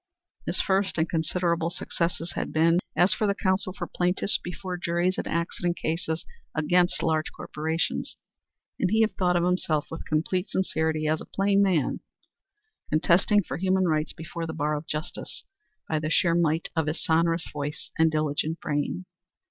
[0.47, 5.27] His first and considerable successes had been as the counsel for plaintiffs before juries in
[5.27, 8.17] accident cases against large corporations,
[8.79, 11.99] and he had thought of himself with complete sincerity as a plain man,
[12.89, 15.43] contesting for human rights before the bar of justice,
[15.87, 19.05] by the sheer might of his sonorous voice and diligent brain.